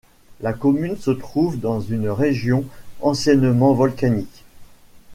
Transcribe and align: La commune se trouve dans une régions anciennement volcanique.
La 0.39 0.51
commune 0.51 0.97
se 0.97 1.11
trouve 1.11 1.59
dans 1.59 1.79
une 1.79 2.09
régions 2.09 2.65
anciennement 3.01 3.73
volcanique. 3.75 4.43